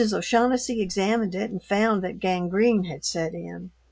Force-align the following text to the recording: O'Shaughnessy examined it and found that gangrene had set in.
O'Shaughnessy 0.11 0.81
examined 0.81 1.35
it 1.35 1.51
and 1.51 1.61
found 1.61 2.01
that 2.03 2.19
gangrene 2.19 2.85
had 2.85 3.05
set 3.05 3.35
in. 3.35 3.69